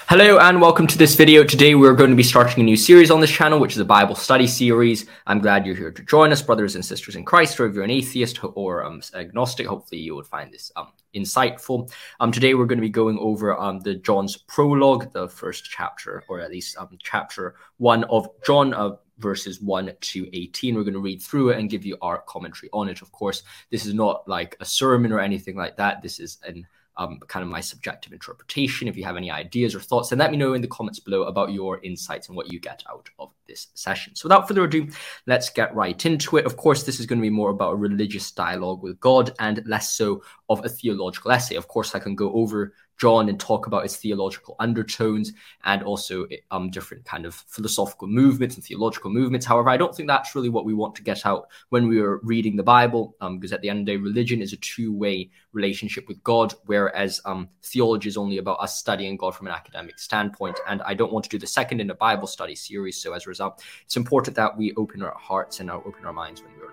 [0.00, 1.44] Hello and welcome to this video.
[1.44, 3.84] Today we're going to be starting a new series on this channel, which is a
[3.84, 5.06] Bible study series.
[5.26, 7.84] I'm glad you're here to join us, brothers and sisters in Christ, or if you're
[7.84, 11.90] an atheist or um, agnostic, hopefully you would find this um, insightful.
[12.20, 16.24] Um, today we're going to be going over um, the John's prologue, the first chapter,
[16.28, 20.74] or at least um, chapter one of John, uh, verses 1 to 18.
[20.74, 23.00] We're going to read through it and give you our commentary on it.
[23.00, 26.02] Of course, this is not like a sermon or anything like that.
[26.02, 26.66] This is an
[26.96, 28.88] um, kind of my subjective interpretation.
[28.88, 31.24] If you have any ideas or thoughts, then let me know in the comments below
[31.24, 34.14] about your insights and what you get out of this session.
[34.14, 34.88] So without further ado,
[35.26, 36.46] let's get right into it.
[36.46, 39.62] Of course, this is going to be more about a religious dialogue with God and
[39.66, 41.56] less so of a theological essay.
[41.56, 45.32] Of course, I can go over John and talk about its theological undertones
[45.64, 49.46] and also um, different kind of philosophical movements and theological movements.
[49.46, 52.18] However, I don't think that's really what we want to get out when we are
[52.22, 55.30] reading the Bible, um, because at the end of the day, religion is a two-way
[55.52, 59.98] relationship with God, whereas um, theology is only about us studying God from an academic
[59.98, 60.58] standpoint.
[60.68, 63.00] And I don't want to do the second in a Bible study series.
[63.00, 66.12] So as a result, it's important that we open our hearts and our, open our
[66.12, 66.63] minds when we're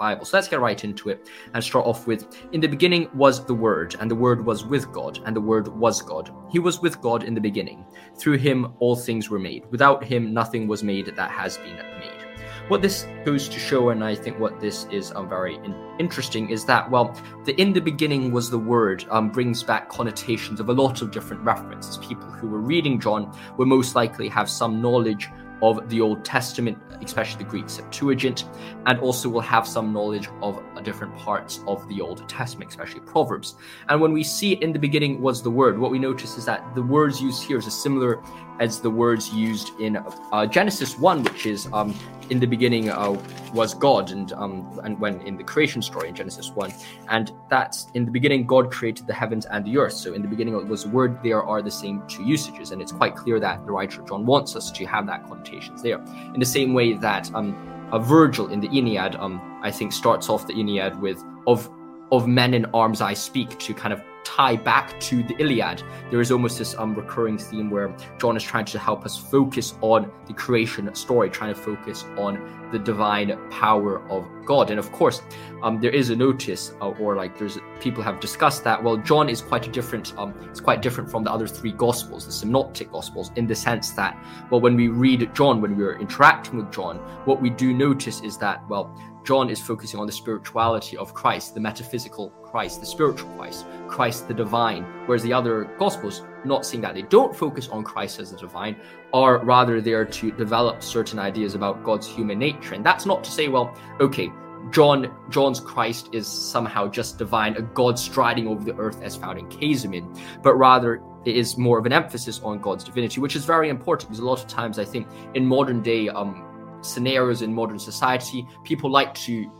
[0.00, 0.24] Bible.
[0.24, 3.54] So let's get right into it and start off with In the beginning was the
[3.54, 6.34] Word, and the Word was with God, and the Word was God.
[6.50, 7.84] He was with God in the beginning.
[8.16, 9.66] Through him all things were made.
[9.70, 12.24] Without him nothing was made that has been made.
[12.68, 16.48] What this goes to show, and I think what this is um, very in- interesting,
[16.48, 17.14] is that, well,
[17.44, 21.10] the in the beginning was the Word um, brings back connotations of a lot of
[21.10, 21.98] different references.
[21.98, 25.28] People who were reading John will most likely have some knowledge
[25.62, 28.44] of the Old Testament, especially the Greek Septuagint,
[28.86, 33.54] and also will have some knowledge of different parts of the Old Testament, especially Proverbs.
[33.88, 36.74] And when we see in the beginning was the Word, what we notice is that
[36.74, 38.22] the words used here is similar
[38.60, 39.96] as the words used in
[40.32, 41.94] uh, Genesis 1, which is um,
[42.28, 43.12] in the beginning uh,
[43.52, 46.72] was God, and um, and when in the creation story in Genesis 1.
[47.08, 49.94] And that's in the beginning, God created the heavens and the earth.
[49.94, 52.70] So in the beginning it was the word, there are the same two usages.
[52.70, 56.00] And it's quite clear that the writer John wants us to have that connotations there.
[56.34, 60.28] In the same way that um, a Virgil in the Aeneid, um, I think, starts
[60.28, 61.68] off the Aeneid with of
[62.12, 64.02] of men in arms I speak to kind of
[64.36, 65.82] tie back to the Iliad.
[66.10, 69.74] There is almost this um, recurring theme where John is trying to help us focus
[69.80, 74.70] on the creation story, trying to focus on the divine power of God.
[74.70, 75.22] And of course,
[75.64, 78.80] um, there is a notice, uh, or like there's people have discussed that.
[78.82, 80.16] Well, John is quite a different.
[80.16, 83.90] Um, it's quite different from the other three Gospels, the Synoptic Gospels, in the sense
[83.92, 84.16] that,
[84.50, 88.36] well, when we read John, when we're interacting with John, what we do notice is
[88.38, 93.30] that, well, John is focusing on the spirituality of Christ, the metaphysical Christ, the spiritual
[93.36, 97.84] Christ, Christ the divine, whereas the other Gospels, not seeing that they don't focus on
[97.84, 98.76] Christ as the divine,
[99.12, 102.74] are rather there to develop certain ideas about God's human nature.
[102.74, 104.30] And that's not to say, well, okay,
[104.70, 109.38] John John's Christ is somehow just divine, a God striding over the earth as found
[109.38, 113.44] in Käsemann, but rather it is more of an emphasis on God's divinity, which is
[113.44, 116.44] very important because a lot of times I think in modern day um,
[116.82, 119.50] scenarios in modern society, people like to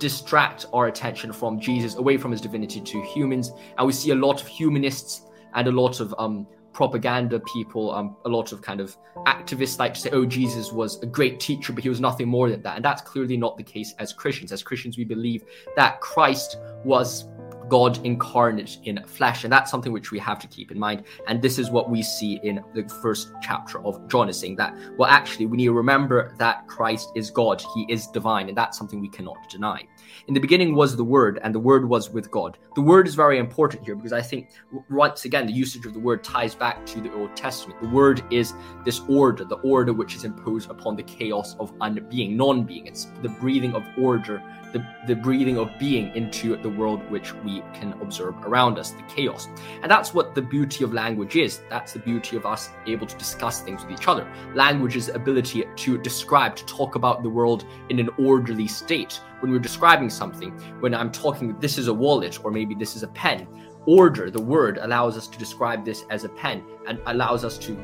[0.00, 3.52] distract our attention from Jesus away from his divinity to humans.
[3.78, 5.22] And we see a lot of humanists
[5.54, 8.96] and a lot of um, propaganda people, um, a lot of kind of
[9.26, 12.48] activists like to say, oh, Jesus was a great teacher, but he was nothing more
[12.50, 12.76] than that.
[12.76, 14.50] And that's clearly not the case as Christians.
[14.50, 15.44] As Christians, we believe
[15.76, 17.28] that Christ was
[17.70, 19.44] God incarnate in flesh.
[19.44, 21.04] And that's something which we have to keep in mind.
[21.28, 24.76] And this is what we see in the first chapter of John is saying that,
[24.98, 27.62] well, actually, we need to remember that Christ is God.
[27.74, 28.48] He is divine.
[28.48, 29.86] And that's something we cannot deny.
[30.26, 32.58] In the beginning was the Word, and the Word was with God.
[32.74, 34.50] The Word is very important here because I think,
[34.90, 37.80] once again, the usage of the word ties back to the Old Testament.
[37.80, 38.52] The Word is
[38.84, 42.86] this order, the order which is imposed upon the chaos of unbeing, non being.
[42.86, 44.42] It's the breathing of order
[44.72, 49.02] the, the breathing of being into the world which we can observe around us, the
[49.02, 49.48] chaos.
[49.82, 51.60] And that's what the beauty of language is.
[51.68, 54.30] That's the beauty of us able to discuss things with each other.
[54.54, 59.20] Language's ability to describe, to talk about the world in an orderly state.
[59.40, 63.02] When we're describing something, when I'm talking, this is a wallet, or maybe this is
[63.02, 63.48] a pen,
[63.86, 67.74] order, the word, allows us to describe this as a pen and allows us to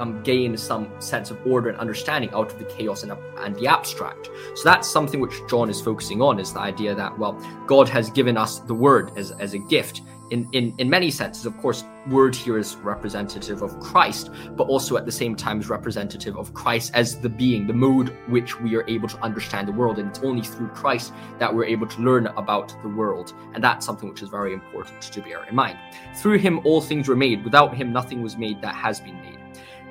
[0.00, 3.66] um, gain some sense of order and understanding out of the chaos and, and the
[3.66, 4.30] abstract.
[4.54, 7.32] So that's something which John is focusing on is the idea that, well,
[7.66, 10.02] God has given us the word as, as a gift.
[10.30, 14.28] In, in, in many senses, of course, word here is representative of Christ,
[14.58, 18.14] but also at the same time is representative of Christ as the being, the mode
[18.26, 19.98] which we are able to understand the world.
[19.98, 23.32] And it's only through Christ that we're able to learn about the world.
[23.54, 25.78] And that's something which is very important to bear in mind.
[26.16, 27.42] Through him, all things were made.
[27.42, 29.38] Without him, nothing was made that has been made.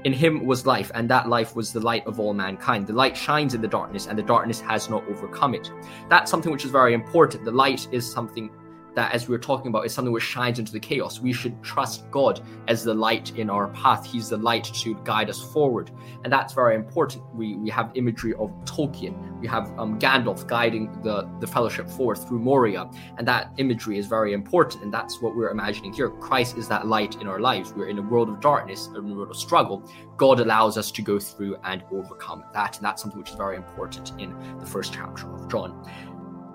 [0.08, 2.88] In him was life, and that life was the light of all mankind.
[2.88, 5.70] The light shines in the darkness, and the darkness has not overcome it.
[6.08, 7.44] That's something which is very important.
[7.44, 8.50] The light is something
[8.98, 11.20] that, as we were talking about, is something which shines into the chaos.
[11.20, 14.04] We should trust God as the light in our path.
[14.04, 15.92] He's the light to guide us forward,
[16.24, 17.24] and that's very important.
[17.36, 19.40] We we have imagery of Tolkien.
[19.40, 22.90] We have um, Gandalf guiding the the fellowship forth through Moria,
[23.20, 24.84] and that imagery is very important.
[24.84, 26.10] And that's what we're imagining here.
[26.10, 27.74] Christ is that light in our lives.
[27.74, 29.88] We're in a world of darkness, a world of struggle.
[30.18, 33.58] God allows us to go through and overcome that, and that's something which is very
[33.58, 35.88] important in the first chapter of John.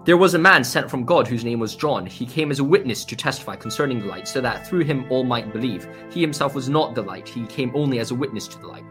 [0.04, 2.04] There was a man sent from God whose name was John.
[2.06, 5.22] He came as a witness to testify concerning the light, so that through him all
[5.22, 5.86] might believe.
[6.10, 8.84] He himself was not the light, he came only as a witness to the light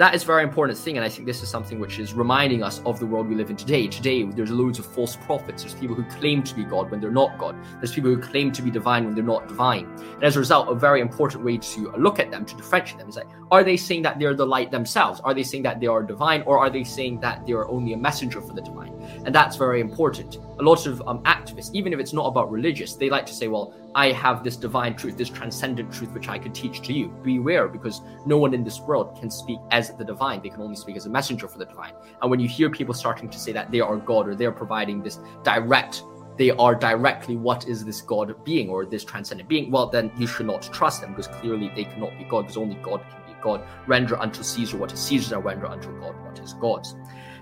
[0.00, 2.62] that is a very important thing and i think this is something which is reminding
[2.62, 3.86] us of the world we live in today.
[3.86, 5.62] Today there's loads of false prophets.
[5.62, 7.54] There's people who claim to be god when they're not god.
[7.80, 9.84] There's people who claim to be divine when they're not divine.
[10.14, 13.08] And as a result a very important way to look at them to differentiate them
[13.10, 15.20] is like are they saying that they're the light themselves?
[15.20, 17.92] Are they saying that they are divine or are they saying that they are only
[17.92, 18.94] a messenger for the divine?
[19.26, 20.36] And that's very important.
[20.58, 23.48] A lot of um, activists even if it's not about religious they like to say
[23.48, 27.08] well I have this divine truth, this transcendent truth, which I could teach to you.
[27.24, 30.42] Beware, because no one in this world can speak as the divine.
[30.42, 31.92] They can only speak as a messenger for the divine.
[32.22, 35.02] And when you hear people starting to say that they are God or they're providing
[35.02, 36.02] this direct,
[36.36, 40.26] they are directly what is this God being or this transcendent being, well, then you
[40.26, 43.40] should not trust them because clearly they cannot be God because only God can be
[43.42, 43.62] God.
[43.86, 46.96] Render unto Caesar what is Caesar's and render unto God what is God's.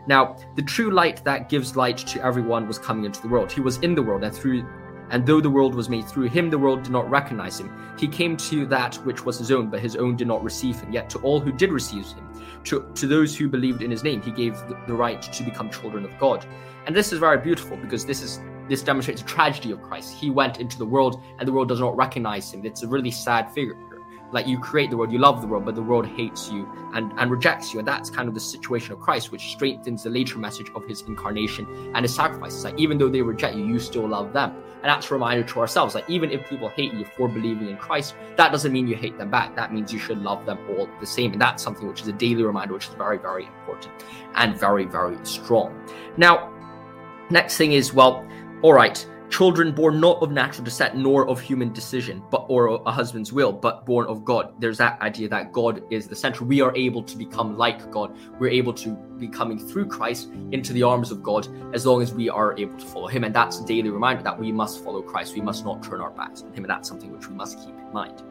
[0.09, 3.53] Now, the true light that gives light to everyone was coming into the world.
[3.53, 4.67] He was in the world, and through
[5.11, 7.71] and though the world was made through him, the world did not recognize him.
[7.99, 10.93] He came to that which was his own, but his own did not receive him.
[10.93, 12.29] Yet to all who did receive him,
[12.65, 15.71] to, to those who believed in his name, he gave the, the right to become
[15.71, 16.47] children of God.
[16.87, 20.13] And this is very beautiful because this is this demonstrates the tragedy of Christ.
[20.13, 22.67] He went into the world and the world does not recognize him.
[22.67, 23.75] It's a really sad figure
[24.31, 27.13] like you create the world you love the world but the world hates you and
[27.19, 27.79] and rejects you.
[27.79, 31.03] And that's kind of the situation of christ which strengthens the later message of his
[31.03, 32.65] incarnation and his sacrifices.
[32.65, 34.51] Like even though they reject you you still love them.
[34.51, 37.77] And that's a reminder to ourselves like even if people hate you for believing in
[37.77, 39.57] christ that doesn't mean you hate them back.
[39.57, 41.33] That means you should love them all the same.
[41.33, 43.93] And that's something which is a daily reminder which is very very important
[44.35, 45.75] and very very strong.
[46.17, 46.53] Now
[47.31, 48.27] next thing is well
[48.63, 52.91] all right children born not of natural descent nor of human decision but or a
[52.91, 54.53] husband's will but born of god.
[54.61, 56.45] There's that idea that god is the center.
[56.45, 58.17] We are able to become like god.
[58.39, 62.13] We're able to be coming through christ into the arms of god as long as
[62.13, 63.25] we are able to follow him.
[63.25, 65.35] And that's a daily reminder that we must follow christ.
[65.35, 66.65] We must not turn our backs on him.
[66.65, 68.23] And that's something which we must keep in mind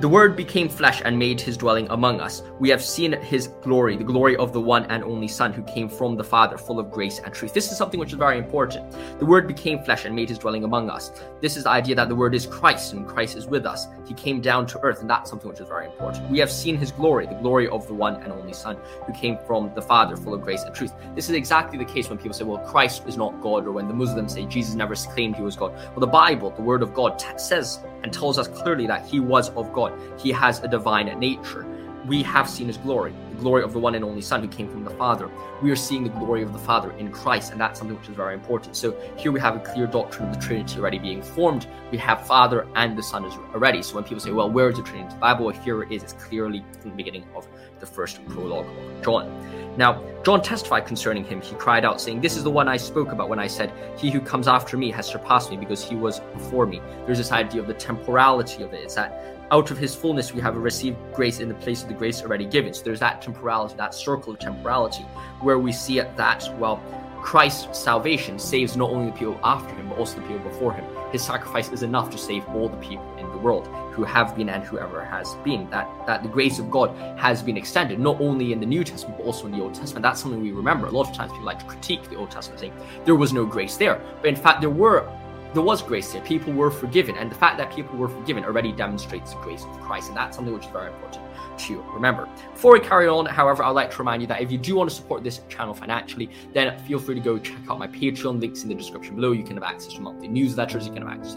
[0.00, 2.42] the Word became flesh and made his dwelling among us.
[2.58, 5.88] We have seen his glory, the glory of the one and only Son who came
[5.88, 7.54] from the Father, full of grace and truth.
[7.54, 8.90] This is something which is very important.
[9.20, 11.12] The Word became flesh and made his dwelling among us.
[11.40, 13.86] This is the idea that the Word is Christ and Christ is with us.
[14.04, 16.28] He came down to earth, and that's something which is very important.
[16.30, 18.76] We have seen his glory, the glory of the one and only Son
[19.06, 20.92] who came from the Father, full of grace and truth.
[21.14, 23.86] This is exactly the case when people say, well, Christ is not God, or when
[23.86, 25.72] the Muslims say Jesus never claimed he was God.
[25.90, 29.20] Well, the Bible, the Word of God, t- says and tells us clearly that he
[29.20, 29.92] was of God.
[30.18, 31.66] He has a divine nature.
[32.06, 34.68] We have seen his glory, the glory of the one and only Son who came
[34.68, 35.30] from the Father.
[35.62, 38.16] We are seeing the glory of the Father in Christ, and that's something which is
[38.16, 38.74] very important.
[38.74, 41.68] So here we have a clear doctrine of the Trinity already being formed.
[41.92, 43.82] We have Father and the Son is already.
[43.82, 45.48] So when people say, well, where is the Trinity in the Bible?
[45.50, 46.02] Here it is.
[46.02, 47.46] It's clearly from the beginning of
[47.78, 49.76] the first prologue of John.
[49.76, 51.40] Now, John testified concerning him.
[51.40, 54.08] He cried out, saying, This is the one I spoke about when I said, He
[54.08, 56.80] who comes after me has surpassed me because he was before me.
[57.06, 58.84] There's this idea of the temporality of it.
[58.84, 61.94] It's that out of his fullness we have received grace in the place of the
[61.94, 62.72] grace already given.
[62.72, 65.02] So there's that temporality, that circle of temporality,
[65.40, 66.80] where we see it that, well,
[67.22, 70.84] Christ's salvation saves not only the people after him, but also the people before him.
[71.12, 74.48] His sacrifice is enough to save all the people in the world who have been
[74.48, 75.70] and whoever has been.
[75.70, 79.18] That that the grace of God has been extended not only in the New Testament
[79.18, 80.02] but also in the Old Testament.
[80.02, 80.86] That's something we remember.
[80.86, 82.74] A lot of times people like to critique the Old Testament, saying
[83.04, 85.08] there was no grace there, but in fact there were.
[85.54, 86.22] There was grace there.
[86.22, 89.80] People were forgiven, and the fact that people were forgiven already demonstrates the grace of
[89.80, 91.22] Christ, and that's something which is very important
[91.58, 92.26] to remember.
[92.54, 94.88] Before we carry on, however, I'd like to remind you that if you do want
[94.88, 98.40] to support this channel financially, then feel free to go check out my Patreon.
[98.40, 99.32] Links in the description below.
[99.32, 100.86] You can have access to monthly newsletters.
[100.86, 101.34] You can have access,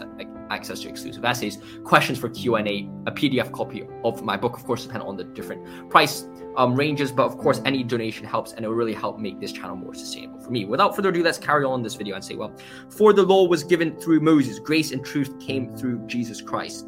[0.50, 4.84] access to exclusive essays, questions for Q&A, a PDF copy of my book, of course,
[4.84, 6.26] depending on the different price
[6.56, 7.12] um, ranges.
[7.12, 9.94] But of course, any donation helps and it will really help make this channel more
[9.94, 10.64] sustainable for me.
[10.64, 12.52] Without further ado, let's carry on this video and say, well,
[12.90, 16.86] for the law was given through Moses, grace and truth came through Jesus Christ.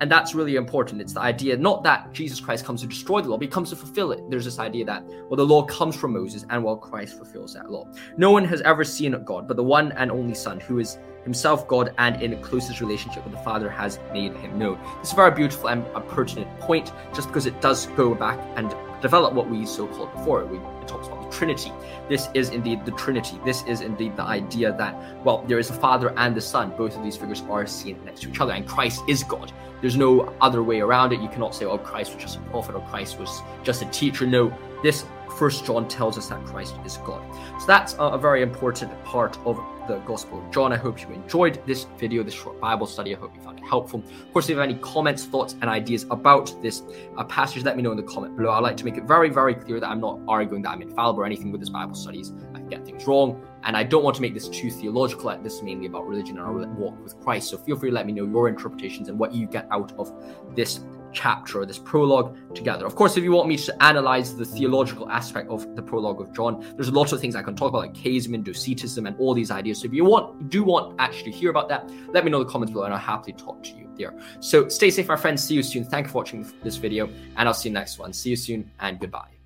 [0.00, 1.02] And that's really important.
[1.02, 3.68] It's the idea not that Jesus Christ comes to destroy the law, but he comes
[3.68, 4.20] to fulfill it.
[4.30, 7.70] There's this idea that, well, the law comes from Moses and well, Christ fulfills that
[7.70, 7.86] law.
[8.16, 11.66] No one has ever seen God, but the one and only Son, who is himself
[11.68, 14.78] God and in closest relationship with the Father has made him known.
[15.00, 18.38] This is a very beautiful and a pertinent point, just because it does go back
[18.56, 20.44] and develop what we so called before.
[20.44, 21.72] We, it talks about the Trinity.
[22.08, 23.38] This is indeed the Trinity.
[23.44, 26.72] This is indeed the idea that, well, there is a Father and the Son.
[26.76, 29.52] Both of these figures are seen next to each other, and Christ is God.
[29.80, 31.20] There's no other way around it.
[31.20, 34.26] You cannot say, oh, Christ was just a prophet or Christ was just a teacher.
[34.26, 37.22] No, this First John tells us that Christ is God.
[37.60, 39.56] So that's a, very important part of
[39.88, 40.72] the Gospel of John.
[40.72, 43.14] I hope you enjoyed this video, this short Bible study.
[43.14, 44.00] I hope you found it helpful.
[44.00, 46.82] Of course, if you have any comments, thoughts, and ideas about this
[47.16, 48.50] uh, passage, let me know in the comment below.
[48.50, 51.22] I'd like to make it very, very clear that I'm not arguing that I'm infallible
[51.22, 52.32] or anything with this Bible studies.
[52.54, 55.36] I can get things wrong, and I don't want to make this too theological.
[55.42, 57.48] This is mainly about religion and our walk with Christ.
[57.50, 60.12] So feel free to let me know your interpretations and what you get out of
[60.54, 60.80] this
[61.12, 62.86] chapter or this prologue together.
[62.86, 66.32] Of course, if you want me to analyze the theological aspect of the prologue of
[66.32, 69.34] John, there's a lot of things I can talk about, like charism, docetism, and all
[69.34, 69.80] these ideas.
[69.80, 72.46] So if you want, do want actually to hear about that, let me know in
[72.46, 74.14] the comments below, and I'll happily talk to you there.
[74.40, 75.42] So stay safe, my friends.
[75.42, 75.84] See you soon.
[75.84, 78.12] Thank you for watching this video, and I'll see you next one.
[78.12, 79.39] See you soon, and goodbye.